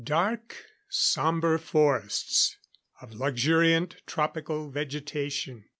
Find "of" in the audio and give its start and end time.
3.03-3.13